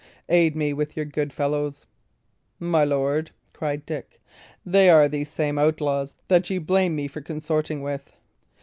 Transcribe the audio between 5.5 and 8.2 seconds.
outlaws that ye blame me for consorting with."